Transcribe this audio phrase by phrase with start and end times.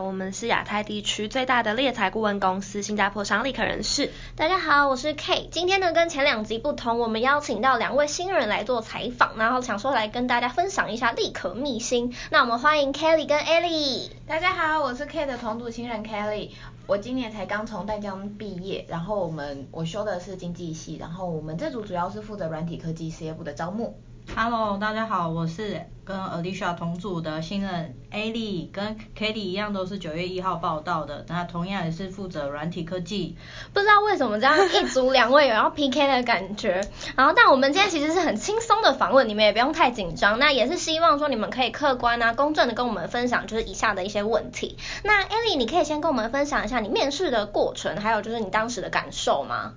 [0.00, 4.10] 我们是亚太地区最大的猎才顾问公司，新加坡商立可人士。
[4.34, 5.48] 大家好，我是 K。
[5.52, 12.12] 今天呢，跟前两集不同，我们邀请到两位新人来做采访，然后想说来跟大家分享一下立可秘辛。
[12.30, 14.10] 那我们欢迎 Kelly 跟 Ellie。
[14.26, 16.50] 大家好，我是 K 的同组新人 Kelly。
[16.88, 23.96] 我今年才刚从淡江毕业，然后我们我修的是经济系，然后我们这组主要是负责软体科技事业部的招募。
[24.36, 33.36] Hello，大家好，我是跟 Alicia 同组的新人 Ali，跟 Katie 一样都是九月一号报到的，那同样也是负责软体科技。
[33.72, 36.80] 不知道为什么这样一组两位有要 PK 的感觉，
[37.16, 44.78] 然后但我们今天其实是很轻松的访问，你们也不用太紧张，那也是希望说你们可以客观啊、公正的跟我们分享就是以下的一些问题。
[45.02, 49.74] 那 Ali，你可以先跟我们分享一下你面试的过程，还有就是你当时的感受吗？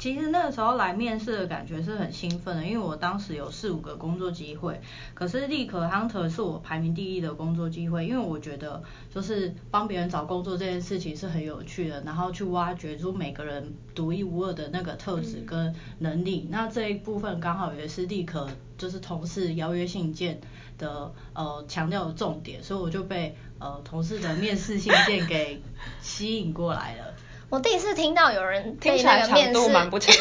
[0.00, 4.80] 其实那个时候来面试的感觉是很兴奋的，因为我当时有四五个工作机会，
[5.12, 8.82] 可是立可 Hunter 是我排名第一的工作机会，因为我觉得
[9.14, 18.48] 就是帮别人找工作这件事情是很有趣的，然后去挖掘出每个人独一无二的那个特质跟能力，嗯、那这一部分刚好也是立可
[18.78, 20.40] 就是同事邀约信件
[20.78, 25.60] 的呃强调的重点，所以我就被呃同事的面试信件给
[26.00, 27.14] 吸引过来了。
[27.50, 30.14] 我第一次听到有人被那个面试，蛮不 清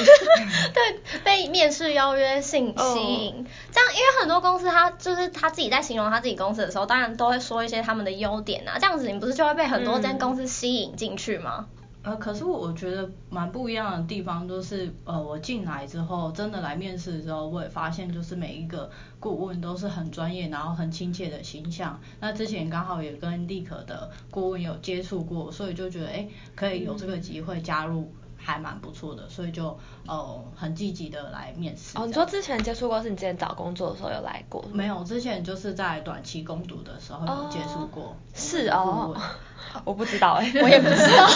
[0.73, 11.67] 对，被面试邀约信吸引，哦、这样，因为很多公司他就是他自己在形容他自己公司的时候，当然都会说一些他们的优点啊，这样子你不是就会被很多间公司吸引进去吗？
[11.69, 21.99] 嗯呃，可是我觉得蛮不一样的地方，就是呃，我进来之后，真的来面试的时候，我也发现，就是每一个顾问都是很专业，然后很亲切的形象。
[22.21, 28.09] 那之前刚好也跟立可的顾问有接触过，所以就觉得，哎，可以有这个机会加入，
[28.49, 31.97] 还蛮不错的，所以就呃很积极的来面试。
[31.97, 34.63] 哦，你说之前接触过，是你之前找工作的时候有来过？
[34.73, 38.03] 没有，之前就是在短期攻读的时候有接触过。
[38.03, 39.15] 哦、是哦。
[39.85, 41.29] 我不知道哎、欸， 我也不知道。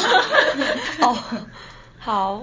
[1.07, 1.17] 哦，
[1.99, 2.41] 好。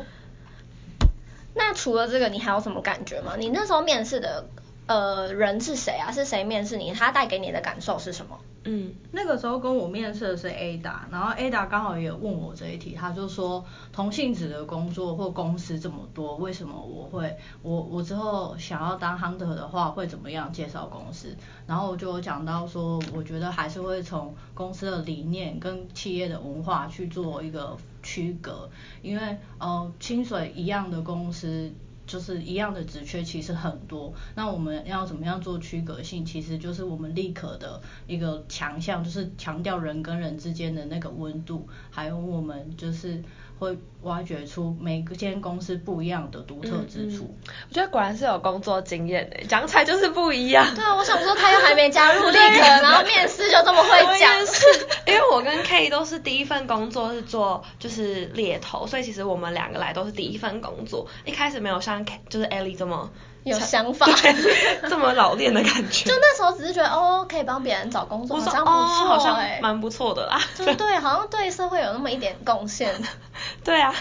[1.52, 3.32] 那除了这个，你还有什么感觉吗？
[3.36, 4.46] 你那时候面试的
[4.90, 6.10] 呃人是谁啊？
[6.10, 6.92] 是谁面试你？
[6.92, 8.36] 他带给你的感受是什么？
[8.64, 21.36] 嗯，那个时候跟我面试的是 Ada，然后 Ada 刚好也问我这一题，他就说同性质的工作或公司这么多，为什么我会我我之后想要当 hunter 的话会怎么样介绍公司？
[21.68, 28.68] 然后我就讲到说，我觉得还是会从公司的理念跟企业的文化去做一个区隔，
[29.02, 31.72] 因为呃薪水一样的公司。
[32.10, 36.24] 就是一样的职缺其实很多，那我们要怎么样做区隔性？
[36.24, 43.22] 其实就是我们立刻的一个强项，就是强调人跟人之间的那个温度，还有我们就是。
[43.60, 47.24] 会挖掘出每个间公司不一样的独特之处。
[47.24, 47.54] 嗯嗯。
[47.68, 50.74] 我觉得果然是有工作经验的，讲起来就是不一样。
[50.74, 54.46] 对啊，我想说他又还没加入立可，然后面试就这么会讲。
[54.46, 54.66] 是，
[55.06, 63.10] 因为我跟 K 都是第一份工作是做就是猎头，所以其实我们两个来都是第一份工作，一开始没有像 K 就是 Ellie 这么。
[63.44, 64.06] 有想法，
[64.88, 66.08] 这么老练的感觉。
[66.08, 70.40] 就那时候只是觉得哦，可以帮别人找工作，好像不错，哦，好像蛮不错的啦。
[70.56, 72.94] 就对，好像对社会有那么一点贡献。
[73.64, 73.94] 对啊。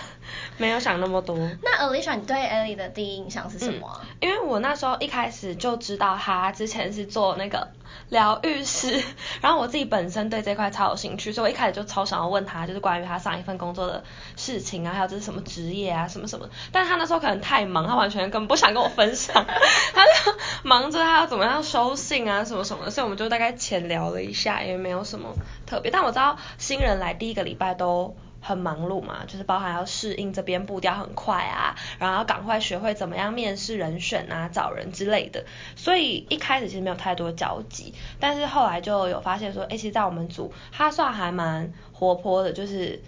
[0.60, 1.36] 没有想那么多。
[1.64, 4.02] 那 Alicia，你对 Ellie 的第一印象是什么啊？
[4.04, 7.70] 嗯，因为我那时候一开始就知道他之前是做那个
[8.10, 9.02] 疗愈师，
[9.42, 14.04] 然后我自己本身对这块超有兴趣，所以我一开始就超想要问他，就是关于他上一份工作的
[14.36, 16.48] 事情啊，还有这是什么职业啊，什么什么。
[16.74, 19.34] 但是他那时候可能太忙，他完全根本不想跟我分享，
[19.96, 25.34] 他就忙着他要怎么样收信啊，什么什么的，所以我们就大概浅聊了一下，也没有什么
[25.66, 25.90] 特别。
[25.90, 28.16] 但我知道新人来第一个礼拜都。
[28.42, 35.46] 很忙碌嘛，就是包含要适应这边步调很快啊，然后要赶快学会怎么样面试人选啊、找人之类的，
[35.76, 43.02] 所以一开始其实没有太多交集，但是后来就有发现说，哎，其实在我们组他算还蛮活泼的，就是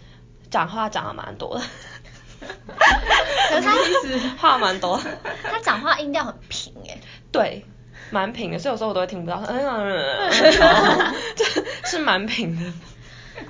[0.50, 1.64] 讲话讲的蛮多的，
[3.50, 5.00] 可是他其 实话蛮多，
[5.44, 7.00] 他讲话音调很平诶，
[7.32, 7.66] 对，
[8.10, 11.46] 蛮平的，所以有时候我都会听不到，嗯嗯嗯，就
[11.86, 12.74] 是蛮平的。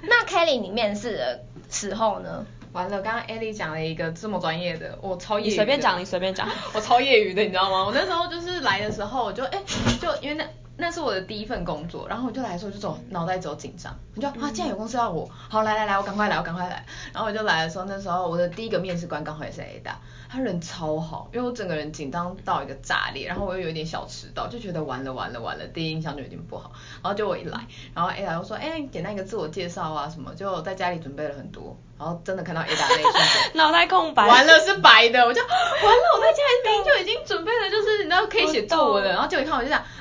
[0.03, 2.45] 那 Kelly 你面试的时候呢？
[2.73, 5.49] 完了，刚刚 Ellie 讲了一个这么专业的，我超业余。
[5.49, 6.47] 你随便讲，你随便讲。
[6.73, 7.85] 我超业余的，你知道吗？
[7.85, 10.45] 我那时候就是来的时候，我就哎、欸，就因为那
[10.81, 16.83] 那是我的第一份工作，然后我就来的时候就走脑袋走紧张，你就啊，既然有公司要我，好来来来，我赶快来，我赶快来。
[17.13, 19.93] 然后我就来的时候，那时候我的第一个面试官刚好也是 Ada。
[20.27, 26.71] 他人超好，因为我整个人紧张到一个炸裂，然后我又有一点小迟到，就觉得完了完了完了，第一印象就有点不好。
[27.03, 27.59] 然后就我一来，
[27.93, 39.83] 然后 Ada 又说，哎，简单一个自我介绍啊什么，就在家里准备了很多，然后真的看到 Ada 那一瞬间， 脑袋空白，完了是白的，我就 完了，我在家里明明就已经准备了，就是你知道可以写作文了，然后结果一看我就这样，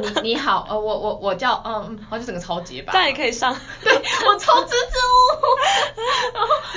[0.00, 2.92] 你你好，呃，我我我叫，嗯嗯，然后就整个超结巴。
[2.92, 3.54] 这样也可以上。
[3.82, 5.46] 对，我超支支吾吾。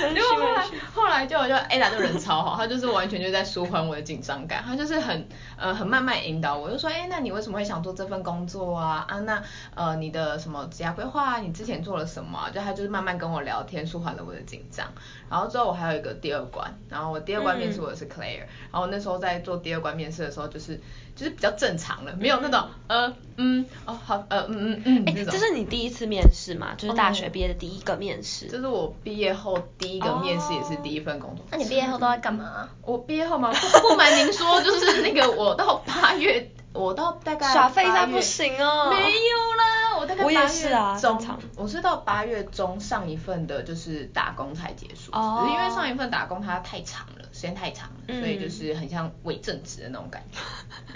[0.00, 9.04] 然后，结果后来后来就就 Ada 就人超好，他就是完全就在舒缓我的紧张感，他就是很呃很慢慢引导我，就说，哎，那你为什么会想做这份工作啊？
[9.08, 9.42] 啊，那
[9.74, 11.38] 呃你的什么职业规划啊？
[11.38, 12.50] 你之前做了什么啊？
[12.50, 14.86] 就他就是慢慢跟我聊天，舒缓了我的紧张。
[15.28, 20.80] 然后之后我还有一个第二关，然后我第二关面试我的是 Claire，、嗯、然后那时候在做第二关面试的时候，就是
[21.20, 25.26] 就是比较正常了，没有那种呃嗯哦好呃嗯嗯嗯那种。
[25.30, 26.68] 这是你第一次面试吗？
[26.78, 28.46] 就是大学毕业的第一个面试。
[28.46, 31.44] 这、哦、是我毕业后第一个面试，也是第一份工作。
[31.50, 32.70] 那、哦、你毕业后都在干嘛？
[32.80, 36.50] 我毕业后嘛，不不瞒您说，就是那个我到八月。
[36.72, 41.38] 我到大概耍废一下不行哦，没有啦，我大概八月中，我也是啊，正常。
[41.56, 50.38] 我是到八月中上一份的，就是打工才结束，哦，因为上一份打工它太长了，时间太长了，嗯，所以就是很像伪正职的那种感觉，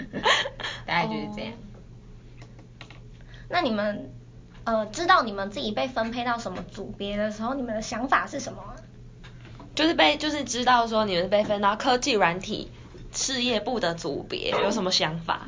[0.85, 1.53] 大概就是这样。
[3.47, 4.11] 那你们
[4.63, 8.59] 呃知道你们自己被分配到什么组别的时候，你们的想法是什么？
[9.75, 12.71] 就是被就是知道说你们被分到科技软体。
[13.17, 15.47] 事业部的组别有什么想法？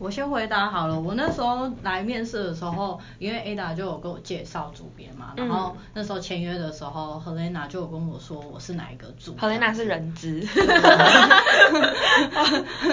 [0.00, 0.98] 我先回答好了。
[0.98, 9.36] 我那时候来面试的时候，因为 Ada 就有跟我介绍主编嘛，然后那时候签约的时候，Helena 就有跟我说我是哪一个组。
[9.36, 10.40] Helena 是人资。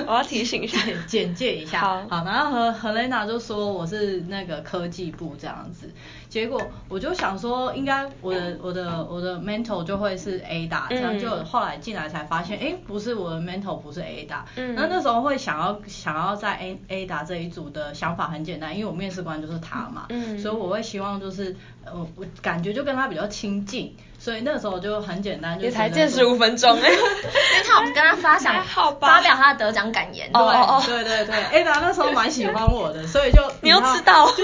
[0.05, 0.77] 我要提醒一下，
[1.07, 1.79] 简介一下。
[1.79, 5.89] 好，好，然后和 Helena 就说我是那个科技部这样子。
[6.27, 14.41] 结果我就想说，应该我的我的我的 mentor 就会是 Ada，这样就后来进来才发现，哎，不是我的 mentor 不是 Ada。
[14.57, 14.75] 嗯。
[14.75, 16.57] 那那时候会想要想要在
[16.89, 20.05] A Ada 这一组的想法很简单，因为我面试官就是他嘛。
[20.09, 20.39] 嗯。
[20.39, 21.55] 所以我会希望就是，
[21.85, 25.65] 呃，我感觉就跟他比较亲近，所以那个时候就很简单，就。
[25.65, 26.89] 也才见十五分钟 哎。
[26.89, 28.63] 因为他有跟他发想，
[28.99, 30.31] 发表他的得奖感言。
[30.33, 33.41] 对对对对，Ada 那时候蛮喜欢我的，所以就。
[33.61, 34.27] 你又知道。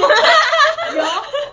[0.96, 1.04] 有。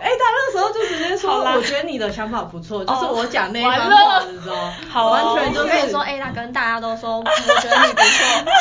[0.01, 4.55] 哎，他那时候就直接说，我觉得你的想法不错，就是我讲那番话的时候，
[4.89, 8.51] 好完全就是跟你说，哎，他跟大家都说，我觉得你不错。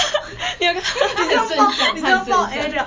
[0.58, 0.80] 你有个，
[1.20, 2.44] 你就报你就报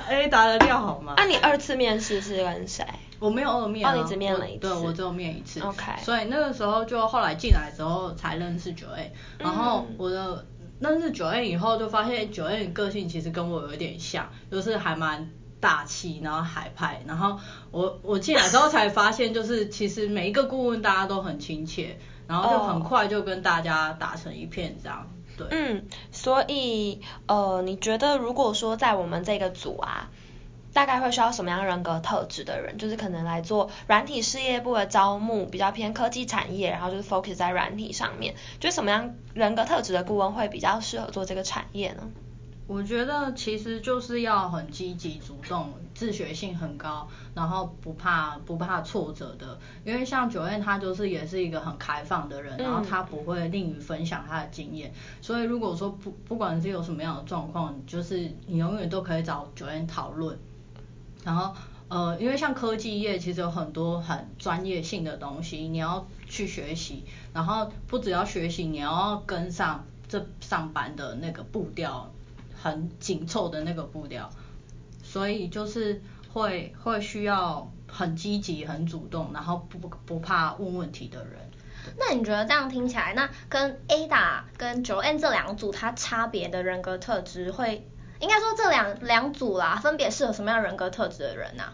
[0.09, 1.13] A A 答的料好吗？
[1.17, 2.85] 那你二次面试是跟谁？
[3.19, 5.59] 我没有二面，哦，你只面了一次，对，我只有面一次。
[5.61, 5.93] OK。
[6.03, 10.45] 所以那个时候就后来进来之后才认识 Joanne，然后我的
[10.79, 15.29] 认识 Joanne 以后就发现 Joanne 个性其实跟我有点像，就是还蛮。
[15.63, 17.39] 大气，然后海派，然后
[17.71, 21.97] 我我进来之后才发现，就是其实每一个顾问大家都很亲切，
[22.27, 25.09] 然后就很快就跟大家打成一片这样。
[25.49, 30.09] 嗯，所以呃，你觉得如果说在我们这个组啊，
[30.73, 32.77] 大概会需要什么样人格特质的人？
[32.77, 42.09] 就是可能来做软体事业部的招募，比较偏科技产业，然后就是 focus 在软体上面，就什么样人格特质的顾问会比较适合做这个产业呢？
[42.65, 49.59] 我觉得其实就是要很积极主动，自学性很高，然后不怕不怕挫折的。
[49.83, 54.93] 因为像 Joanne 他就是也是一个很开放的人，然后他不会吝于分享他的经验。
[55.21, 60.39] 所以如果说不不管是有什么样的状况，就是你永远都可以找 Joanne 讨论。
[61.25, 61.53] 然后
[61.89, 67.03] 呃，因为像科技业其实有很多很专业性的东西，你要去学习。
[67.33, 72.09] 然后不只要学习，你要跟上这上班的那个步调。
[72.63, 74.29] 很紧凑的那个步调，
[75.03, 76.01] 所以就是
[76.31, 81.33] 会会需要很积极、很主动，然后不不怕问问题的人。
[81.97, 87.85] 那你觉得这样听起来，那跟 Ada 跟 Joanne 这两组它差别的人格特质会，
[88.21, 91.65] 应该说这两两组啦，分别适合什么样人格特质的人呢、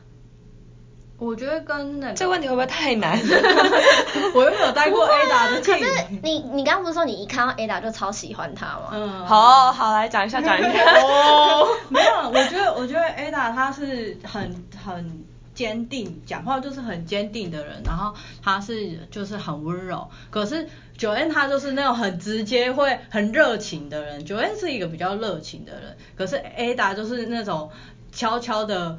[1.19, 3.19] 我觉得跟那个这个问题会不会太难？
[4.33, 5.79] 我又没有带过 Ada 的 team。
[5.79, 8.89] 可是你你刚刚不是说你一看到 Ada 就超喜欢他吗？
[8.93, 10.69] 嗯，好好来讲一下讲一下。
[11.03, 20.09] 哦， 没有，我觉得我觉得 Ada 他是很很坚定，讲话就是很坚定的人，然后他是就是很温柔。
[20.29, 27.69] 可是 Joanne 他就是那种很直接会很热情的人，Joanne 是一个比较热情的人，可是 Ada 就是那种
[28.13, 28.97] 悄悄的。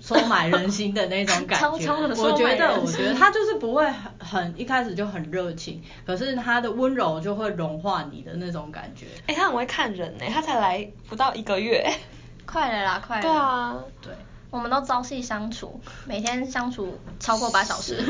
[0.00, 9.06] 收买人心的那种感觉， 我觉得，我觉得他就是不会很很一开始就很热情，可是他的温柔就会融化你的那种感觉。
[9.26, 11.92] 哎、欸，他很会看人呢，他才来不到一个月，
[12.46, 13.22] 快了啦，快了。
[13.22, 14.12] 对啊，对，
[14.50, 18.00] 我们都朝夕相处，每天相处超过八小时。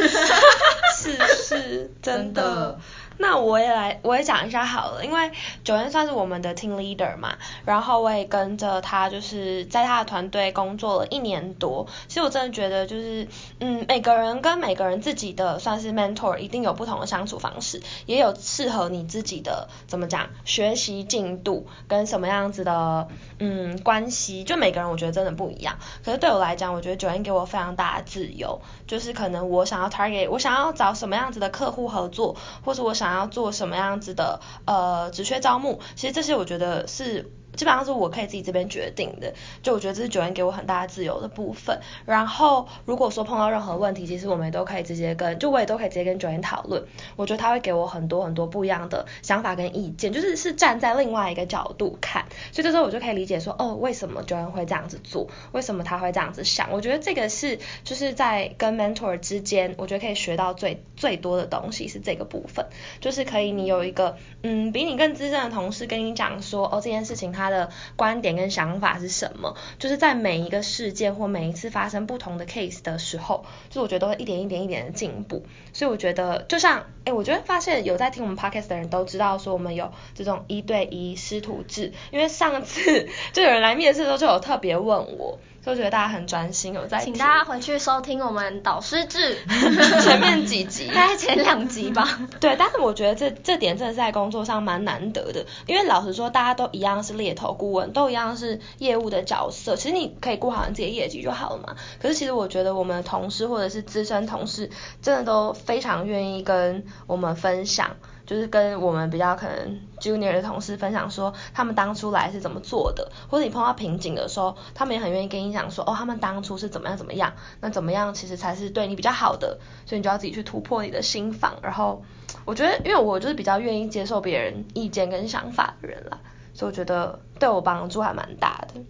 [0.96, 2.78] 是是，真的。
[3.20, 5.30] 那我也来，我也讲一下好了，因为
[5.64, 11.86] 九恩算是我们的 team leader 嘛，然后我也跟着他，就是在他的团队工作了一年多。
[12.06, 13.26] 其实我真的觉得，就是
[13.58, 23.08] 嗯，每个人跟每个人自己的算是 mentor，一定有不同的相处方式，也有适合你自己的怎么讲学习进度跟什么样子的
[23.40, 25.76] 嗯关系，就每个人我觉得真的不一样。
[26.04, 37.32] 可是对我来讲，我觉得九恩给我非常大的自由，就是可能我想要 target，我想要找什么样子的客户合作，或者我想想要做什么样子的呃职缺招募，其实这些我觉得是。
[37.58, 41.80] 基本上是我可以自己这边决定的，就我觉得这是 Joanne 给我很大的自由的部分。
[42.06, 46.84] 然后如果说碰到任何问题，其实我们也都可以直接跟，就我也都可以直接跟 Joanne 讨论。
[47.16, 56.70] 我觉得他会给我很多很多不一样的想法跟意见，就是是站在另外一个角度看，所以这时候我就可以理解说，哦，为什么 Joanne 会这样子做，为什么他会这样子想。
[56.70, 62.66] 我觉得这个是就是在跟 mentor 之间，我觉得可以学到最最多的东西是这个部分，
[63.00, 68.28] 就是可以你有一个嗯比你更资深的同事跟你讲说，哦，这件事情他他的观点。
[68.38, 69.56] 跟想法是什么？
[69.78, 75.44] 就是在每一个事件或每一次发生不同的 case 的时候，就我觉得都会一点一点一点的进步。
[75.72, 81.92] 所以我觉得，就像，哎，我觉得发现有在听我们 podcast 的人都知道，说我们有这种一对一师徒制。
[82.12, 85.38] 因为上次 就有人来面试的时候，就有特别问我。
[85.68, 87.12] 都觉得大家很专心，有在听。
[87.12, 89.36] 请大家回去收听我们导师制
[90.00, 92.18] 前面几集，大概前两集吧。
[92.40, 99.76] 对，但是我觉得这这点真的是在工作上蛮难得的，因为老实说，大家都一样是猎头顾问，都一样是业务的角色。
[99.76, 101.76] 其实你可以顾好你自己的业绩就好了嘛。
[102.00, 104.70] 可是其实我觉得我们的同事或者是资深同事，
[105.02, 107.96] 真的都非常愿意跟我们分享。
[108.28, 117.32] 就是跟我们比较可能 junior 的同事分享说，他们当初来是怎么做的，或者你碰到瓶颈的时候，他们也很愿意跟你讲说，哦，他们当初是怎么样怎么样，
[117.62, 121.56] 那怎么样其实才是对你比较好的，所以你就要自己去突破你的心防。
[121.62, 122.04] 然后
[122.44, 126.20] 我觉得，因为我就是比较愿意接受别人意见跟想法的人啦，
[126.52, 128.80] 所以我觉得对我帮助还蛮大的。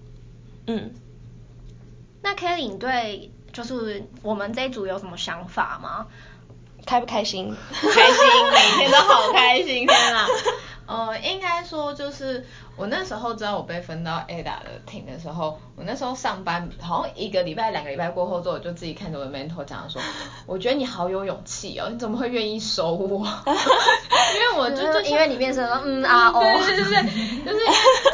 [0.67, 0.91] 嗯，
[2.23, 6.09] 那 Kelly 对就是我们这一组有什么想法吗？
[6.89, 7.55] 开不开心？
[7.71, 7.97] 开心，
[8.51, 10.27] 每天都好开心，天啊！
[10.89, 20.01] 呃，应该说就是我那时候知道我被分到 Ada 的 team 的时候，我那时候上班好像一个礼拜、两个礼拜过后之后，我就自己看着我的 mentor 讲说，
[20.49, 23.19] 我觉得你好有勇气哦，你怎么会愿意收我？
[24.35, 27.67] 因为我就就因为你面试的时候，嗯啊哦，对对对对，就是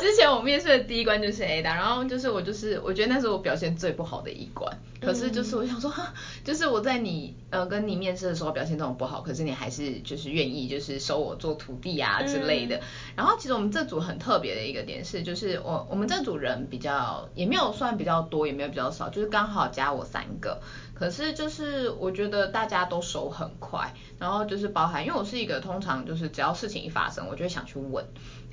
[0.04, 5.90] 之前我面试的第一关就是 Ada，然后就是我就是我觉得那是我表现最不好的一关，可是就是我想说，
[6.44, 12.82] 就是我在你呃跟你面试的时候表现这种不好，可是你还是就是愿意就是收我做徒弟啊之类的。
[13.16, 20.60] 然后其实我们这组很特别的一个点是，就是我我们这组人比较也没有算比较多，也没有比较少，就是刚好加我三个。
[20.94, 28.04] 可是就是我觉得大家都熟很快，然后就是包含，因为我是一个通常就是只要事情一发生，我就会想去问，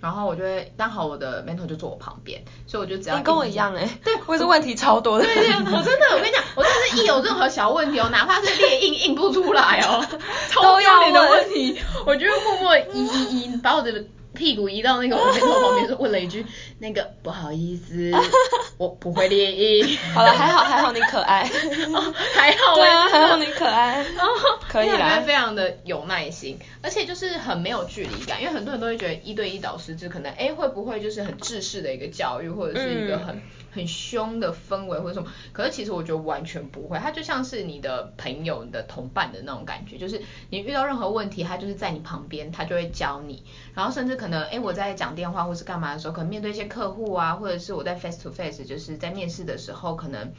[0.01, 10.03] 然后我就会刚好我的 mentor 就坐我旁边，所以我就只要你跟我一样哎、欸，对，我是问题超多的，对对，我真的我跟你讲，我真的是一有任何小问题哦，哪怕是列印印不出来哦，
[10.50, 14.03] 超要脸的问题，我就会默默一一一，把我的。
[14.41, 16.43] 屁股移到那个我 mentor 旁边，就问了一句
[16.81, 18.12] ：“那个不好意思，
[18.79, 19.95] 我不会列印。
[20.15, 21.43] ”好了，还好还好你可爱，
[21.93, 24.27] 哦、还好对啊，还好你可爱，哦、
[24.67, 33.36] 可以啦，非常的有耐心，而且就是很没有距离感，因为很多人都会觉得一对一导师就可能哎会不会就是很制式的一个教育，或者是一个很。
[33.36, 33.41] 嗯。
[33.74, 43.41] 很凶的氛围或者什么，可是其实我觉得完全不会，他就像是你的朋友、你的同伴的那种感觉，就是你遇到任何问题，他就是在你旁边，他就会教你，
[43.74, 50.32] 然后甚至可能，哎，我在讲电话或是干嘛的时候，可能面对一些客户啊，或者是我在 face to face，就是在面试的时候，可能。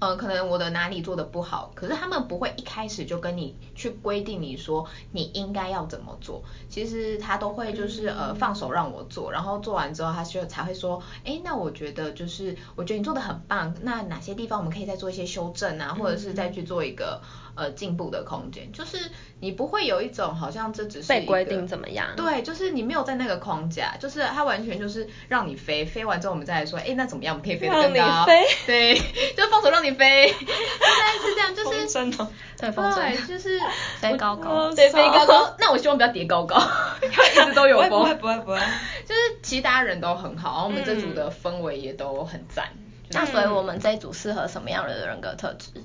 [0.00, 17.20] 呃，可能我的哪里做的不好，可是他们不会一开始就跟你去规定你说你应该要怎么做，其实他都会就是呃放手让我做，然后做完之后他就才会说，哎，那我觉得就是我觉得你做的很棒，那哪些地方我们可以再做一些修正啊，或者是再去做一个。
[17.60, 18.96] 呃，进步的空间，就是
[19.38, 22.08] 你不会有一种好像这只是被规定怎么样？
[22.16, 27.34] 对，就是你没有在那个框架，就是它完全就是让你飞，飞完之后我们再来说，哎，那怎么样？
[27.34, 28.24] 我们可以飞得更高？
[28.24, 28.98] 飞， 对，
[29.36, 32.26] 就放手让你飞， 大概是这样，就是真的，
[32.56, 33.60] 对，对，就是
[34.00, 35.54] 飞高高，对，飞高高。
[35.58, 36.56] 那我希望不要叠高高，
[37.02, 38.58] 因为一直都有风，不会不会不会，
[39.04, 42.70] 就是其他人都很好，然后我们这组的氛围也都很赞。
[43.12, 45.82] 那所以我们这一组适合什么样的人格特质？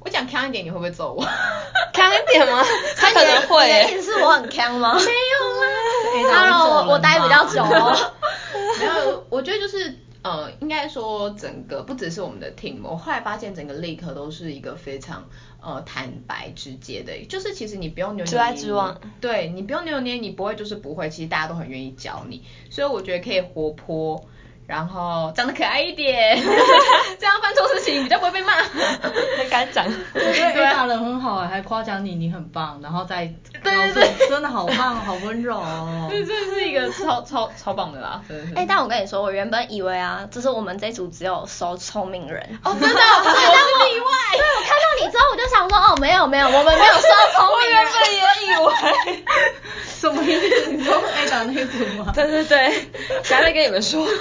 [0.00, 1.24] 我讲锵一点，你会不会揍我？
[1.92, 2.64] 锵一点吗？
[2.96, 3.66] 他可能会。
[3.66, 4.94] 你的意思是我很锵吗？
[4.94, 6.34] 没有啦。
[6.34, 8.12] Hello，我待比较久哦。
[8.78, 9.98] 没有，我觉得就是。
[10.20, 15.26] 呃，应该说整个不只是我们的 team，我后来发现整个立可都是一个非常
[15.62, 24.26] 呃坦白直接的，就是其实你不用扭扭捏捏，直来直往，对，你不用扭扭捏捏，你不会就是不会，其实大家都很愿意教你，所以我觉得可以活泼。
[24.68, 26.36] 然后长得可爱一点，
[27.18, 28.52] 这样犯错事情比较不会被骂。
[29.38, 33.24] 很敢讲，对，大人很好还夸奖你，你很棒，然后再
[33.62, 36.06] 对对真的好棒，好温柔哦。
[36.12, 38.54] 这是一个超超超棒的啦，真的是。
[38.56, 42.60] 哎，但我跟你说，我原本以为啊，就是我们这组只有收聪明人。
[42.62, 43.40] 哦，真的，我是
[43.88, 44.06] 例外。
[44.36, 47.00] 对，我看到你之后，我就想说，哦，没有没有，我们没有收
[47.34, 47.78] 聪明人。
[47.78, 49.24] 我原本也以为。
[49.98, 50.70] 什么意思？
[50.70, 52.12] 你说爱打那组吗？
[52.14, 52.84] 对对对，
[53.24, 54.06] 下面跟你们说。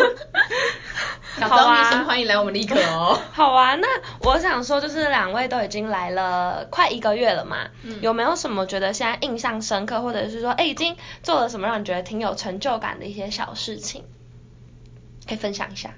[1.40, 3.20] 好啊，欢迎来我们立可哦。
[3.32, 3.88] 好啊，那
[4.22, 14.04] 我想说，就是两位都已经来了快一个月了嘛，嗯、有没有什么觉得现在印象深刻，或者是说，哎，已经做了什么让你觉得挺有成就感的一些小事情，
[15.28, 15.94] 可以分享一下？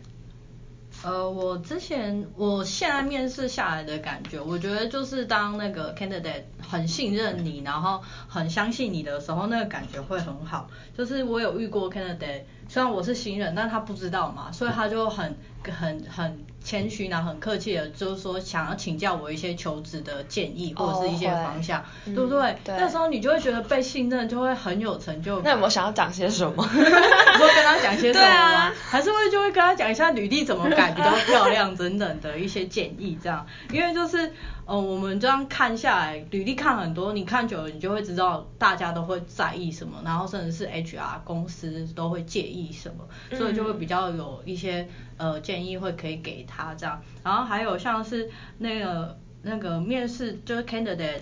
[1.02, 10.70] 呃，我之前，我现在面试下来的感觉，我觉得就是当那个 candidate 很信任你，然后很相信你的时候，那个感觉会很好。
[10.98, 16.46] 就是我有遇过 candidate，虽然我是新人，但他不知道嘛，所以他就很很很。
[16.64, 22.56] 谦虚呢，很客气的，就是说想要请教我一些求职的建议或者是一些方向，对不对？
[22.66, 25.46] 那时候你就会觉得被信任，就会很有成就感。
[25.46, 26.68] 那有没有想要讲些什么？
[26.74, 28.72] 你会跟他讲些什么吗？
[28.90, 34.34] 还是会就会跟他讲一下履历怎么改比较漂亮等等的一些建议，这样，因为就是。
[34.70, 43.04] 呃，我们这样看下来，履历看很多，你看久了，你就会知道大家都会在意什么，然后甚至是 HR 公司都会介意什么，
[43.36, 47.02] 所以就会比较有一些呃建议会可以给他这样。
[47.24, 51.22] 然后还有像是那个那个面试就是 candidate，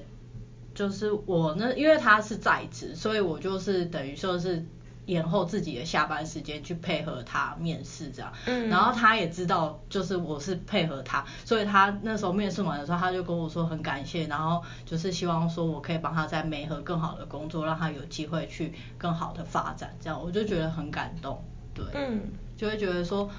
[0.75, 4.65] 就是我呢，因为他是在职，所以我就是等于说是。
[5.07, 21.41] 延后自己的下班时间去配合他面试这样，嗯，然后他也知道就是我是配合他，所以他那时候面试完的时候，他就跟我说很感谢，然后就是希望说我可以帮他在美和更好的工作，让他有机会去更好的发展，这样我就觉得很感动，
[21.73, 22.21] 对，嗯，
[22.57, 23.29] 就会觉得说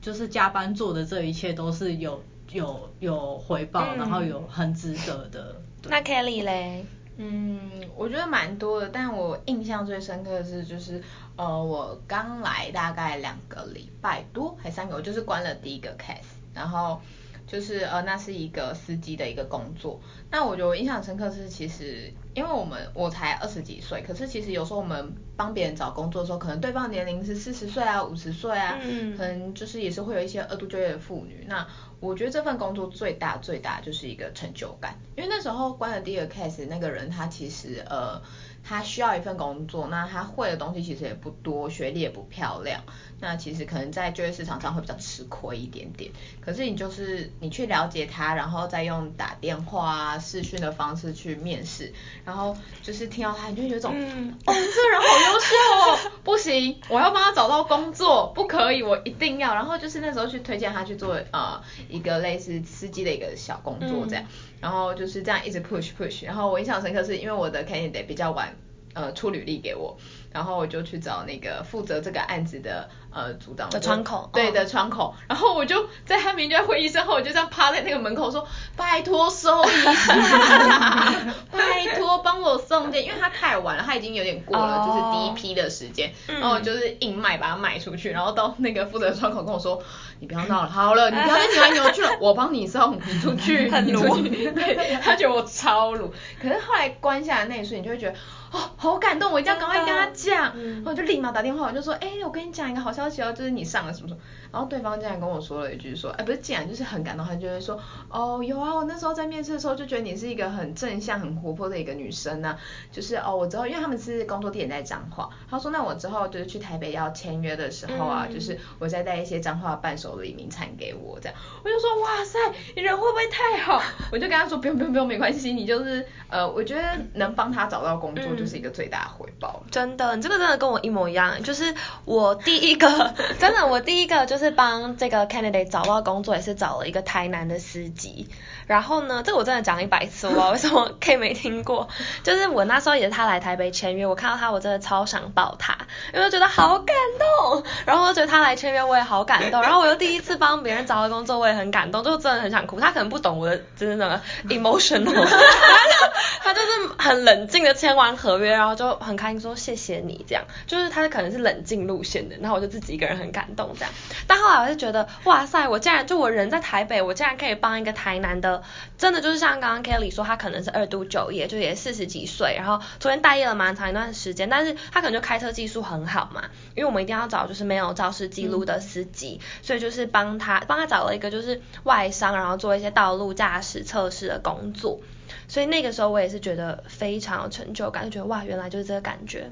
[0.00, 5.60] 就是加班做的这一切都是有有有回报，嗯，然后有很值得的。
[5.88, 6.86] 那 Kelly 嘞？
[7.18, 11.02] 嗯，我觉得蛮多的，但我印象最深刻的是，就是
[11.36, 17.00] 呃，我刚来大概两个礼拜多，还三个，我就是关了第一个 case，然后
[17.46, 20.00] 就是呃，那是一个司机的一个工作。
[20.30, 31.44] 那我觉得我印象深刻是，其实因为我们我才二十几岁，可是其实有时候我们帮别人找工作的时候，可能对方年龄是四十岁啊、五十岁啊，嗯，可能就是也是会有一些二度就业的妇女。
[31.48, 31.66] 那
[32.00, 38.20] 我觉得这份工作最大最大就是一个成就感，因为那时候关了第一个 case，那个人他其实呃。
[38.68, 42.82] 他需要一份工作，那他会的东西其实也不多，学历也不漂亮，
[43.20, 46.10] 那其实可能在就业市场上会比较吃亏一点点。
[46.40, 51.92] 可是你就是你去了解他，然后再用打电话啊、视讯的方式去面试，
[52.24, 59.54] 然后就是听到他，你就有种，嗯、哦，这人好优秀哦，不行， 我要帮他找到工作，不可以，我一定要。
[59.54, 64.24] 然后就是那时候去推荐他去做呃一个类似司机的一个小工作这样。
[64.24, 64.28] 嗯
[64.60, 68.54] 然后就是这样一直 push push，然后我印象深刻是因为我的 candidate 比较晚，
[68.94, 69.96] 呃，出履历给我，
[70.36, 78.46] 然后我就去找那个负责这个案子的呃组长的窗口，对的窗口，然后我就在他明天会议之后，我就这样趴在那个门口说，
[78.76, 89.82] 拜托收一下， 拜托帮我送件，因为他太晚了，他已经有点过了，就是第一批的时间，然后我就是硬卖把它卖出去，然后到那个负责窗口跟我说。
[90.18, 94.50] 你不要闹了，好了，你不要再 扭来扭去了，我帮你送，你出去，你出去。
[94.56, 98.16] 对，他觉得我超鲁，可是后来关下来那一瞬，你就会觉得。
[98.56, 112.58] 哦，好感动，我一定要赶快跟他讲，然后我就立马打电话，我就说，哎，我跟你讲一个好消息哦，就是你上了什么什么，然后对方竟然跟我说了一句说，哎，不是，竟然就是很感动，他就会说，哦，有啊，我那时候在面试的时候就觉得你是一个很正向、很活泼的一个女生呢、啊，
[112.90, 122.38] 就是哦，我之后因为他们是工作地点在彰化，他说那我之后就是去台北要签约的时候啊，嗯、就是我再带一些彰化伴手礼名产给我这样，我就说哇塞，
[122.74, 123.82] 你人会不会太好？
[124.10, 128.45] 我就跟他说不用不用不用，没关系，你就是呃，我觉得能帮他找到工作就。
[128.45, 138.28] 是一个最大的回报，真的，你这个真的跟我一模一样，就是我第一个， 真的，我第一个就是帮这个 candidate 找到工作，也是找了一个台南的司机。
[138.66, 141.88] 然后呢，这个我真的讲一百次，我不知道为什么 K 没听过？
[142.24, 145.78] 就是我那时候也是他来台北签约，我看到他，我真的超想抱他。
[146.12, 147.62] 因为我觉得好感动。
[147.84, 149.62] 然后我觉得他来签约我也好感动。
[149.62, 152.80] 然后我又第一次帮别人找到工作，我也很感动，就真的很想哭。
[152.80, 154.20] 他可能不懂我的真的那个
[154.52, 155.04] emotional，
[156.42, 160.44] 他就是很冷静的签完合约，然后就很开心说谢谢你这样。
[160.66, 163.92] 就是他可能是冷静路线的，然后我就自己一个人很感动这样。
[164.26, 168.62] 但后来我就觉得哇塞，我竟然就我人在台北，我竟然可以帮一个台南的，
[168.98, 176.44] 真的就是像刚刚 Kelly 说，他可能是二度就业，就也四十几岁，然后昨天待业了蛮长一段时间，但是他可能就开车技术很好嘛，
[176.74, 185.00] 因为我们一定要找就是没有肇事记录的司机，嗯、所以就是帮他帮他找了一个就是外商，然后做一些道路驾驶测试的工作，
[185.48, 189.50] 所以那个时候我也是觉得非常有成就感，就觉得哇，原来就是这个感觉。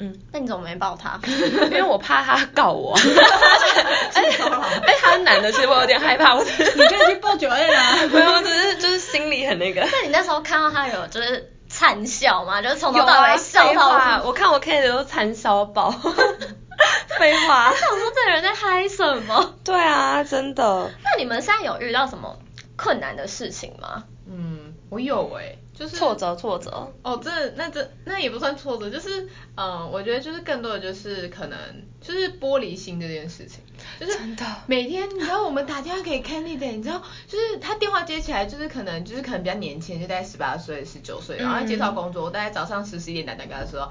[0.00, 1.18] 嗯，那你怎么没抱他？
[1.26, 2.96] 因为我怕他告我。
[4.14, 6.36] 哎，哎，他是男的，其实我有点害怕。
[6.36, 6.50] 我，你
[6.84, 7.96] 可以去报九 A 啊。
[8.12, 9.80] 没有，只是就是心里很那个。
[9.80, 12.62] 那你那时候看到他有就是惨笑嘛？
[12.62, 13.88] 就是从头到尾笑到。
[13.88, 15.90] 啊、我看我 K 的都惨笑爆。
[17.18, 17.70] 废话。
[17.70, 19.54] 我想说这个人在嗨什么？
[19.64, 20.92] 对啊，真的。
[21.02, 22.38] 那你们现在有遇到什么
[22.78, 24.04] 困难的事情吗？
[24.26, 25.58] 嗯，我有哎、欸。
[25.78, 26.92] 就是挫折，挫折。
[27.02, 29.22] 哦，这那这那也不算挫折，就是
[29.54, 31.56] 嗯、呃，我觉得就是更多的就是可能
[32.00, 33.60] 就是玻璃心这件事情，
[34.00, 43.88] 就是真的每天你知道我们打电话给 candidate，你知道就是他电话接起来就是可能就是可能比较年轻，就大概十八岁、十九岁，然后他介绍工作，我大概早上十十一点打电话跟他 说，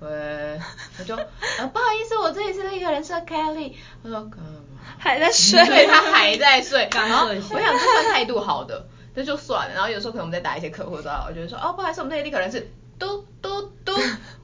[0.00, 0.60] 喂，
[0.98, 4.60] 我就、呃、不好意思，我这里是另一个人设 Kelly，他说干嘛？
[5.04, 8.86] 还在睡，对，他还在睡， 然后我想这算态度好的。
[9.14, 13.92] 那就算了，然后有时候可能我们在打一些客户的时候，我觉得说，哦，不好意思，我们那里可能是嘟嘟嘟，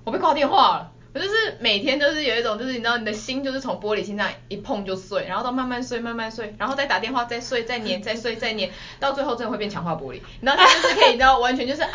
[0.04, 0.92] 我被挂电话了。
[1.12, 8.68] 我就是每天都是有一种，就是你知道你的心就是从玻璃心上一碰就碎，然后到慢慢碎慢慢碎，然后再打电话再碎再粘再碎再粘，
[9.00, 10.20] 到最后真的会变强化玻璃。
[10.40, 11.90] 然后就是可以，你知道完全就是啊，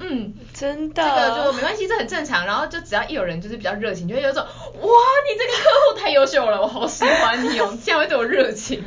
[0.00, 2.44] 嗯， 真的，这个就没关系，这很正常。
[2.44, 4.50] 然后就只要一有人就是比较热情，就会有一种，哇，
[4.80, 8.82] 你这个客户太优秀了，我好喜欢你哦，这样会对我热情，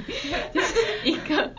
[0.54, 1.52] 就是一个，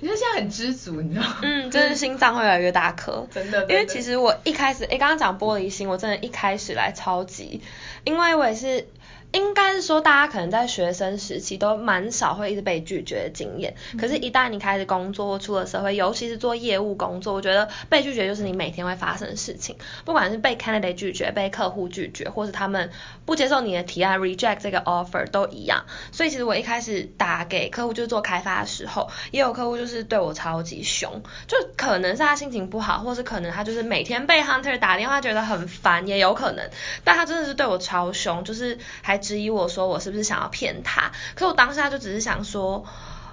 [0.00, 1.36] 你说现在很知足，你知道吗？
[1.42, 7.57] 嗯，就是心脏会越来越大颗，真的，因为其实我一开始，哎，刚刚讲玻璃心，我真的一开始来超级。
[8.04, 8.86] 因为我也是。
[9.30, 13.74] 应该是说，大家可能在学生时期都蛮少会一直被拒绝的经验。
[14.00, 19.76] 可是，一旦你开始工作或出了社会，尤其是做业务工作，我觉得被拒绝就是你每天会发生的事情。
[20.06, 22.90] 不管是被 candidate 拒绝、被客户拒绝，或是他们
[23.26, 25.84] 不接受你的提案 reject 这个 offer 都一样。
[26.10, 36.70] 所以，其实我一开始打给客户就是做开发的时候，也有客户就是对我超级凶，就可能是他心情不好，或是可能他就是每天被 hunter 打电话觉得很烦，也有可能。
[37.04, 39.17] 但他真的是对我超凶，就是还。
[39.18, 41.12] 质疑我说我是不是想要骗他？
[41.34, 42.84] 可是我当下就只是想说，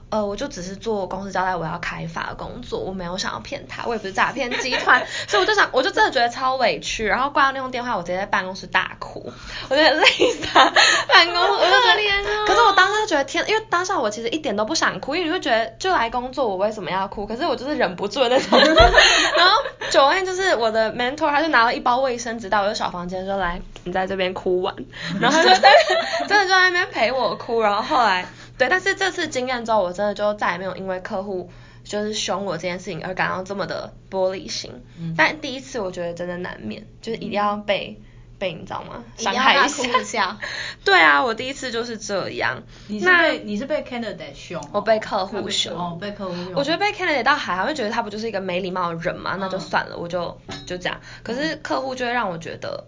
[0.10, 7.06] 呃，我就只是做公司交代我要开发的工作，我没有想要骗他，我也不是诈骗集团， 所以我就想，我就真的觉得超委屈。
[7.06, 9.32] 然后挂掉那通电话，我直接在办公室大哭，
[9.70, 17.26] 我觉得累死办公室，我就觉得，可是我当时觉得天，因为当下我其实一点都不想哭，因为你会觉得就来工作，我为什么要哭？
[17.26, 18.60] 可是我就是忍不住的那种。
[19.38, 20.15] 然后九月
[20.56, 23.62] 就是我的 mentor，他就拿了一包卫生纸到我的小房间说来。
[23.84, 24.74] 你在这边哭完，
[25.22, 25.70] 然后他就在
[26.28, 28.26] 真的就在那边陪我哭，然后后来
[28.58, 31.52] 对，但是这次经验之后，我真的就再也没有因为客户
[31.84, 34.72] 就是凶我这件事情而感到这么的玻璃心。
[35.00, 38.06] 嗯、但第一次我觉得真的难免，就是一定要被、嗯、
[38.38, 39.04] 被你知道吗？
[39.18, 39.70] 伤害一
[40.04, 40.38] 下。
[40.84, 42.64] 对啊，我第一次就是这样。
[42.88, 45.74] 你是被那你是被 candidate 凶，我被客户凶。
[45.78, 46.54] 哦，被客户凶。
[46.56, 51.00] 我觉得被 candidate 倒还好，就觉得他不就是一个没礼貌的人嘛，那就算了，嗯、我就就这样。
[51.24, 52.86] 可是客户就会让我觉得。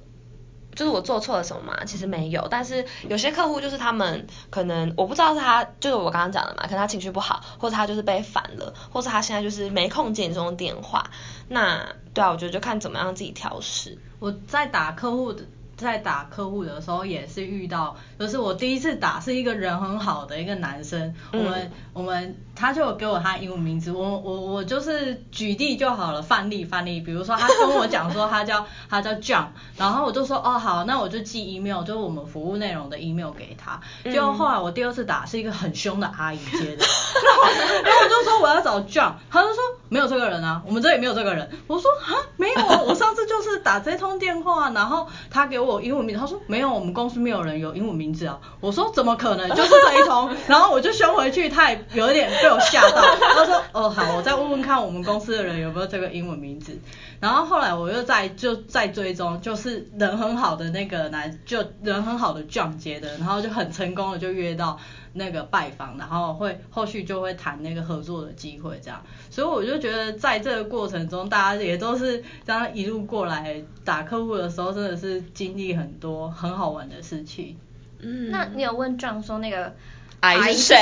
[0.76, 1.86] 就是我做错了什么吗？
[1.86, 11.10] 其实没有，但是有些客户就是他们可能我不知道是他就是我刚刚讲的嘛，可能他情绪不好，或者他就是被烦了，或者他现在就是没空接你这种电话。
[11.48, 11.84] 那
[12.18, 13.98] 对啊，我觉得就看怎么样自己调试。
[14.20, 15.44] 我在打客户的。
[15.78, 29.46] 在打客户的时候也是遇到，就是我第一次打是一个人很好的一个男生，嗯、我们我们他就给我他英文名字，我我我就是举例就好了，范例范例，比如说他跟我讲说他叫 他叫 John，
[29.78, 36.86] 然后我就说哦好，那我就寄 email，就是我们服务内容的 email 给他，结果后来我第二次打是一个很凶的阿姨接的，
[37.24, 37.44] 然后
[37.84, 45.78] 然后我就说我要找 John，他就说没有这个人啊，我们这里没有这个人，我说啊没有啊，我上次就是打这通电话，然后他给我。
[45.88, 48.40] 英文名字，他说没有，我们公司没有人有英文名字啊。
[48.60, 50.30] 我说怎么可能，就是这一通。
[50.48, 53.02] 然后我就凶回去，他也有点被我吓到。
[53.36, 56.78] 他说哦好，我再问问看我们公司的人有没有这个英文名字。
[57.20, 64.80] 然后后来我又再就再追踪，就是人很好的那个男，就人很好的 John 接的，然后就很成功的就约到
[65.14, 69.02] 那个拜访，然后会后续就会谈那个合作的机会这样。
[69.32, 77.58] 所以我就觉得在这个过程中，大家也都是这样一路过来打客户的时候，真的是经历很多很好玩的事情。
[78.00, 79.74] 嗯，那你有问壮说那个
[80.22, 80.76] 阿姨是谁？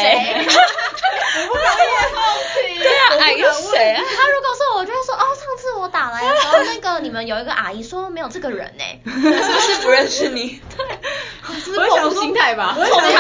[1.38, 2.80] 我不敢问，好奇。
[2.80, 4.02] 对啊，阿姨是谁啊？
[4.17, 9.12] 他如果说，我就会说，哦，上次我打来的时候， 那个你们有一个阿姨说没有这个人呢，是
[9.54, 10.62] 不是不认识你？
[10.78, 10.86] 对，
[11.60, 12.76] 是不是报复心态吧？
[12.78, 13.19] 我想我想要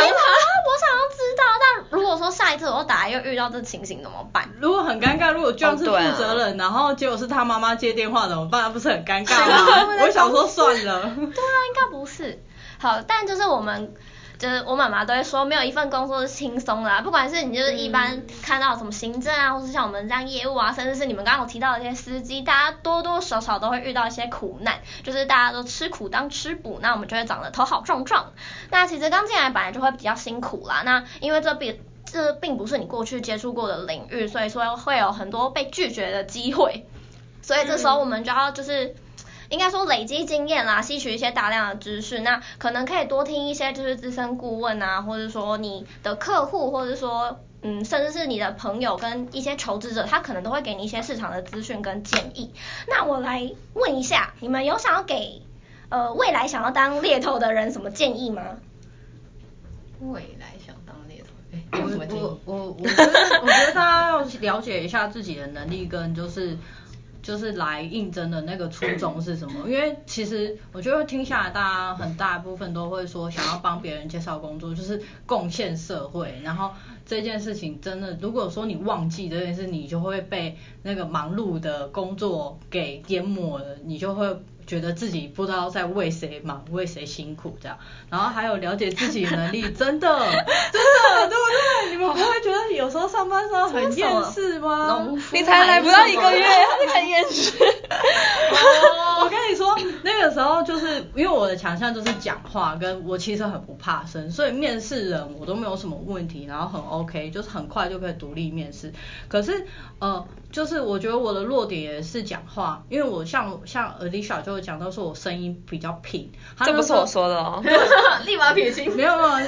[1.11, 4.49] 知道，但如果说下一次我打来又遇到这情形怎么办？
[4.61, 8.61] 如果很尴尬，如果壮是负责人，然后结果是他妈妈接电话怎么办？
[8.63, 9.87] 那不是很尴尬吗？
[10.01, 11.01] 我想说算了。
[11.01, 12.41] 对啊，应该不是。
[12.79, 13.93] 好，但就是我们。
[14.45, 28.33] 就是我妈妈都会说，没有一份工作是轻松的啦，不管是你就是一般看到什么行政啊，或是像我们这样业务啊，甚至是你们刚刚有提到的一些司机，大家多多少少都会遇到一些苦难，就是大家都吃苦当吃补，那我们就会长得头好壮壮。
[28.69, 36.85] 那其实刚进来本来就会比较辛苦啦，那因为这并这并不是你过去接触过的领域，所以说会有很多被拒绝的机会，
[37.41, 38.93] 所以这时候我们就要就是。
[39.49, 52.51] 应该说累积经验啦，吸取一些大量的知识，那可能可以多听一些就是资深顾问啊，或者说你的客户，或者说嗯，甚至是你的朋友跟一些求职者，他可能都会给你一些市场的资讯跟建议。
[52.87, 55.41] 那我来问一下，你们有想要给
[55.89, 58.43] 呃未来想要当猎头的人什么建议吗？
[59.99, 62.05] 未来想当猎头，哎， 有什么？
[62.11, 66.57] 我我我觉得我觉得大家要了解一下自己的能力跟就是。
[67.25, 69.67] 就是来应征的那个初 衷是什么？
[69.67, 76.39] 因为其实我觉得听下来，大家很大一部分都会说想要帮别人介绍工作，就是贡献社会。
[76.43, 76.69] 然后
[77.03, 84.37] 这件事情真的，如果说你忘记这件事，你就会被那个忙碌的工作给淹没了，你就会。
[84.65, 87.77] 觉得自己不知道在为谁忙，为谁辛苦这样，
[88.09, 90.09] 然后还有了解自己能力，真的，
[90.71, 91.91] 真的，对不对？
[91.91, 95.07] 你们不会觉得有时候上班时候很厌世吗？
[95.31, 97.53] 你才来不到一个月，他就很厌世。
[99.21, 108.93] 我跟你说，那个时候就是因为我的强项就是讲话，跟我其实很不怕生，所以面试人我都没有什么问题，然后很 OK，就是很快就可以独立面试。
[109.27, 109.65] 可是
[109.99, 110.25] 呃。
[110.51, 116.31] 就是我觉得我的弱点也是讲话，因为我像像 Alicia 就会讲到说我声音比较平，
[116.65, 117.61] 这不是我说的哦，
[118.25, 119.47] 立马撇清，没有没有，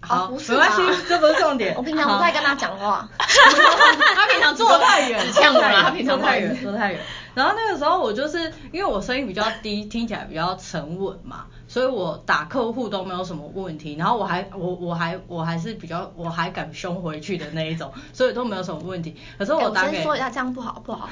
[0.00, 1.74] 好，没关系，这不是重点。
[1.76, 7.00] 我平常不太跟他讲话， 他平常坐太远，像我啦，他平常太远，坐太远。
[7.32, 11.46] 然后那个时候我就是因为我声音比较低，听起来比较沉稳嘛。
[11.68, 19.16] 所以我打客户都没有什么问题，然后我还我我还我还是比较我还敢凶回去的那一种，所以都没有什么问题。
[19.38, 21.08] 可是我打给，欸、我先说一下，这样不好不好。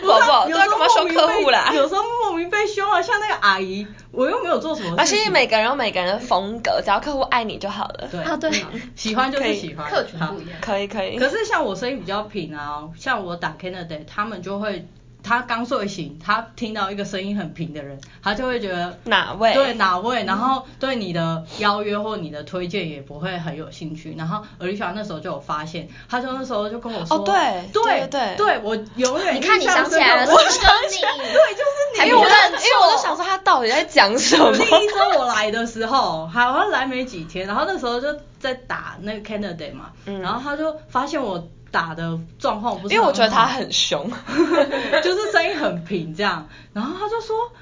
[0.00, 4.98] 不 好不好，有时候莫名被有时候莫名被凶啊，像那个阿姨，我又没有做什么事情。
[4.98, 8.08] 而且每个人有每个人的风格，只要客户爱你就好了。
[8.10, 8.50] 对啊对，
[8.96, 10.58] 喜欢就是喜欢，客群不一样。
[10.60, 11.16] 可以可以。
[11.18, 14.86] 可是像我声音比较平啊，像我打 Candidate，他们就会。
[15.28, 19.52] 他刚睡醒，他听到一个声音很平的人，他就会觉得哪位？
[19.52, 20.24] 对哪位？
[20.24, 24.14] 然后对你的邀约或你的推荐也不会很有兴趣。
[24.16, 32.08] 然后 Alicia 那时候就有发现，他就那时候就跟我说，哦对对对对，我永远你看你想起来了，我想起来，对，就是你。
[32.08, 34.50] 因为我因为我就想说他到底在讲什么？
[34.56, 38.08] 第一周我来的时候，好像来没几天，然后那时候就
[38.40, 39.90] 在打那个 Candidate 嘛，
[40.22, 41.46] 然后他就发现我。
[41.70, 44.10] 打的状况不是，因为我觉得他很凶，
[45.02, 47.52] 就是声音很平这样，然后他就说，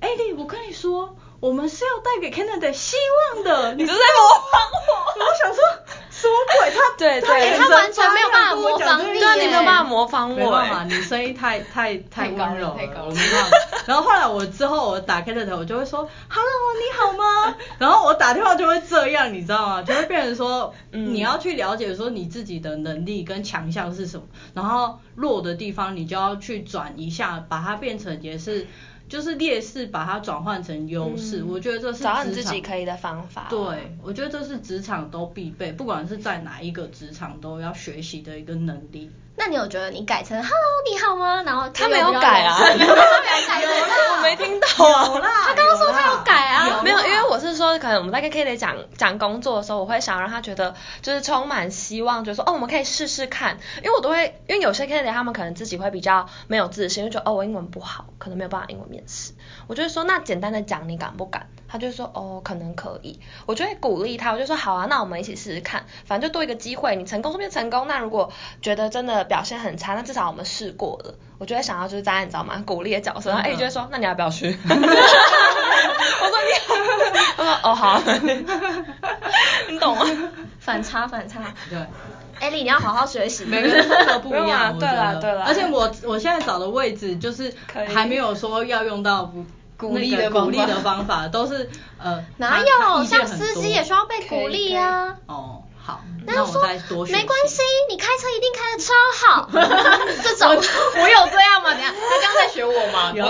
[0.00, 2.96] 艾莉，我跟你说，我们是要带给 Candidate 希
[3.34, 4.00] 望的，你是在模
[4.50, 5.24] 仿我？
[5.24, 5.62] 我想说。
[6.18, 6.70] 什么鬼？
[6.70, 13.58] 他对对，他完全没有办法模仿你，对，你没有办法模仿我，没办法，你声音太太太温柔了，我没办法。
[13.86, 16.50] 然后后来我之后我打开的头，我就会说，Hello，
[16.80, 17.54] 你好吗？
[17.78, 19.82] 然后我打电话就会这样，你知道吗？
[19.82, 24.24] 就会变成说，你要去了解说你自己的能力跟强项是什么，
[24.54, 28.66] 然后弱的地方你就要去转一下，把它变成也是。
[29.08, 33.46] 就是劣势，把它转换成优势，嗯，我觉得这是找到你自己可以的方法。
[33.48, 39.10] 对，我觉得这是职场都必备，不管是在哪一个职场都要学习的一个能力。
[39.38, 40.56] 那你有觉得你改成 Hello
[40.90, 41.42] 你好吗？
[41.42, 43.02] 然后他没有改啊， 他没有改，
[44.16, 45.20] 我没听到啊。
[45.46, 46.45] 他刚刚说他有改
[46.82, 59.32] 没有，因为我是说，可能我们在跟 Kitty 讲讲工作的时候，我会想让他觉得就是充满希望，就是说哦，我们可以试试看，因为我都会，因为有些 Kitty 他们可能自己会比较没有自信，就觉得哦，我英文不好，可能没有办法英文面试。
[59.66, 61.48] 我就会说，那简单的讲，你敢不敢？
[61.76, 63.20] 他就说哦，可能可以。
[63.44, 67.86] 我就会鼓励他，我就说好啊，那我们一起试试看，反正就多一个机会，你成功就变成功。
[67.86, 71.14] 那如果觉得真的表现很差，那至少我们试过了。
[71.38, 72.62] 我就会想要就是站在你知道吗？
[72.64, 74.46] 鼓励的角色，然后哎，就会说那你要不要去？
[74.66, 76.50] 我说你，
[77.36, 78.00] 我说哦好，
[79.68, 80.06] 你懂吗？
[80.58, 81.78] 反差反差，对。
[82.38, 83.46] 艾莉，你要好好学习。
[83.46, 84.78] 每个人风格不一样。
[84.78, 85.44] 对了对了。
[85.44, 87.50] 而且我我现在找的位置就是
[87.94, 89.32] 还没有说要用到
[89.76, 92.24] 鼓励的鼓励的方法，都是呃。
[92.38, 93.04] 哪有？
[93.04, 95.16] 像司机也需要被鼓励啊。
[95.26, 95.62] 哦。
[95.78, 97.12] 好，那我再多学。
[97.12, 99.48] 没关系，你开车一定开得超好。
[100.20, 101.70] 这种我有这样吗？
[101.70, 103.12] 等下，他刚刚在学我吗？
[103.14, 103.24] 有，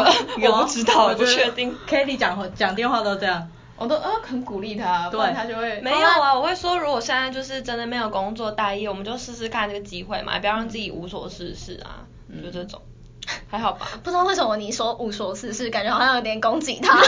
[0.50, 1.76] 我不知道，我不确定。
[1.86, 5.82] Kelly 讲讲电话都这样，我都呃很鼓励他，对，他就会。
[5.82, 12.08] 没有啊，我会说，如果现在就是真的没有工作待业，我们就试试看这个机会嘛，不要让自己无所事事啊，
[12.42, 12.80] 就这种，
[13.56, 13.88] 还好吧？
[14.02, 17.00] 不知道为什么你说无所事事，感觉好像有点攻击他。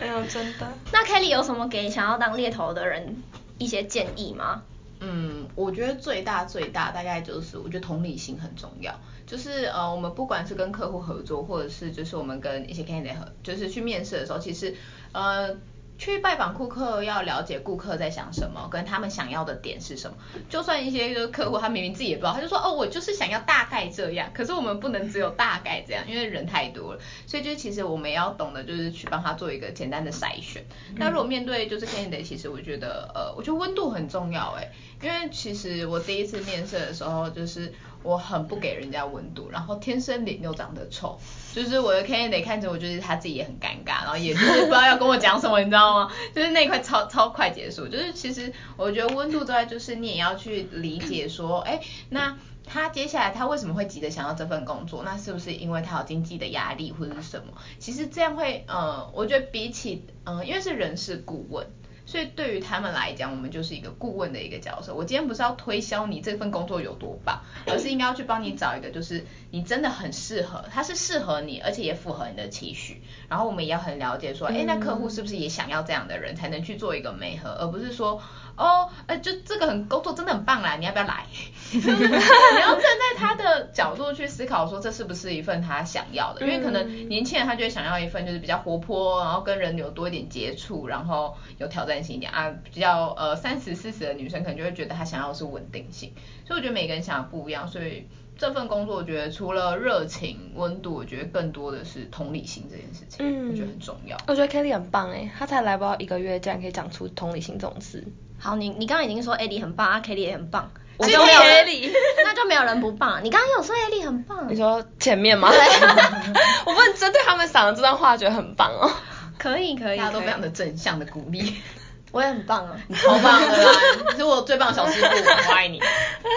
[0.00, 0.68] 没有，真的。
[0.92, 3.22] 那 Kelly 有什么给想要当猎头的人？
[3.58, 4.62] 一些建议吗？
[5.00, 8.94] 嗯，我觉得最大最大大概就是，我觉得同理心很重要。
[9.26, 14.74] 就是呃，我们不管是跟客户合作，或者是就是我们跟一些 candidate 合，就是去面试的时候，其实
[15.12, 15.56] 呃。
[16.00, 20.16] 去拜访顾客，要了解顾客在想什么，跟他们想要的点是什么。
[20.48, 24.30] 就算一些就是客户，他明明自己也不知道，他就说哦，我就是想要大概这样。
[24.32, 27.00] 可是我们不能只有大概这样，因为人太多了。
[27.26, 30.64] 所以就其实我们也要懂得，就是去帮他做一个简单的筛选。
[30.96, 37.74] 那如果面对就是 candidate，其实我觉得呃，我觉得温度很重要哎，因为其实我第一次面试的时候就是。
[38.02, 41.18] 我很不给人家温度，然后天生脸又长得丑，
[41.54, 46.10] 就是我的 candidate 看着我，就是他自己也很尴尬，然后也就是 不知道要跟我讲什么，你知道吗？
[46.34, 47.86] 就是那一块超超快结束。
[47.88, 55.02] 就是其实我觉得温度之外，就是你也要去理解说，哎，那他接下来他为什么会急着想要这份工作？
[55.04, 57.52] 那是不是因为他有经济的压力或者是什么？
[57.78, 61.66] 其实这样会，呃，我觉得比起，嗯、呃，因为是人事顾问。
[62.06, 64.94] 所以对于他们来讲，我们就是一个顾问的一个角色。
[64.94, 73.00] 我今天不是要推销你这份工作有多棒，而是应该要去帮你找一个，就是你真的很适合，他是适合你，而且也符合你的期许。
[73.28, 78.20] 然后我们也要很了解说，哎，那客户是不是也想要这样的人，才能去做一个媒合，而不是说。
[78.60, 81.24] 哦，哎，就这个很工作真的很棒啦，你要不要来？
[81.72, 86.46] 你要站在他的角度去思考，说这是不是一份他想要的？
[86.46, 92.54] 因为可能年轻人他就会想要一份就是比较活泼，然后跟人有多一点接触，然后有挑战性一点啊。
[92.72, 96.12] 比较呃三十四十的女生可能就会觉得她想要的是稳定性。
[96.46, 104.16] 所以我觉得每个人想的不一样，所以这份工作我觉得除了热情温度，我觉得更多的是同理心这件事情，嗯，我觉得很重要。
[104.26, 108.04] 我觉得 Kelly 很棒哎，她才来不到一个月，竟然可以讲出同理心这种词。
[108.40, 111.92] 好，你你刚刚已经说艾莉很棒，啊 Kelly 也很棒，我就没有艾莉，
[112.24, 113.22] 那就没有人不棒。
[113.22, 115.50] 你刚刚有说艾莉很棒，你说前面吗？
[116.64, 118.90] 我不能针对他们讲的这段话觉得很棒哦。
[119.38, 121.56] 可以可以，大家都非常的正向的鼓励，
[122.12, 123.72] 我也很棒啊，你超棒的啦，
[124.10, 125.06] 你是我最棒的小师傅，
[125.50, 125.80] 我爱你。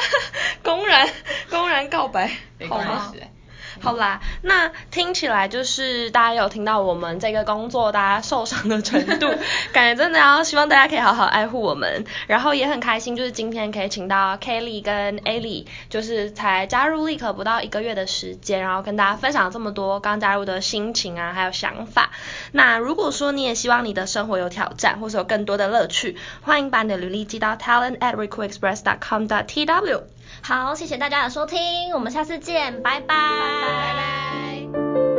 [0.64, 1.10] 公然
[1.50, 2.30] 公然告白，
[2.70, 3.14] 好吗？
[3.84, 9.28] 好啦，那听起来就是大家有听到我们这个工作大家受伤的程度，
[9.74, 22.12] 感觉真的要希望大家可以好好爱护我们，然后也很开心，就是今天可以请到 Kelly 跟 Ellie，就是才加入立刻不到一个月的时间，然后跟大家分享这么多刚加入的心情啊，还有想法。
[22.54, 30.13] 那如果说你也希望你的生活有挑战，或是有更多的乐趣，欢迎把你的履历寄到 talent at recruitexpress.com.tw。
[30.44, 33.16] 好谢谢大家的收听我们下次见拜拜。
[33.16, 35.13] 拜拜。